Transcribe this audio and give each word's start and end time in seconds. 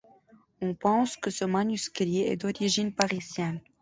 On 0.63 0.73
pense 0.73 1.15
que 1.15 1.29
ce 1.29 1.45
manuscrit 1.45 2.21
est 2.21 2.37
d'origine 2.37 2.91
parisienne. 2.91 3.61